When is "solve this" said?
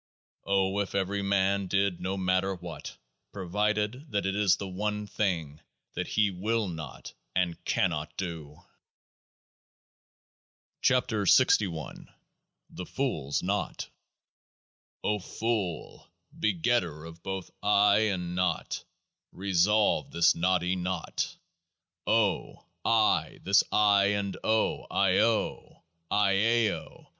19.53-20.33